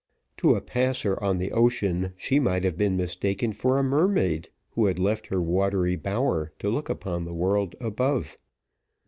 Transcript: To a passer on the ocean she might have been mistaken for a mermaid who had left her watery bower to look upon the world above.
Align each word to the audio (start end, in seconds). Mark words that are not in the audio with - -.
To 0.37 0.55
a 0.55 0.61
passer 0.61 1.21
on 1.21 1.37
the 1.37 1.51
ocean 1.51 2.13
she 2.17 2.39
might 2.39 2.63
have 2.63 2.75
been 2.75 2.97
mistaken 2.97 3.53
for 3.53 3.77
a 3.77 3.83
mermaid 3.83 4.49
who 4.71 4.87
had 4.87 4.97
left 4.97 5.27
her 5.27 5.39
watery 5.43 5.95
bower 5.95 6.51
to 6.57 6.71
look 6.71 6.89
upon 6.89 7.23
the 7.23 7.35
world 7.35 7.75
above. 7.79 8.35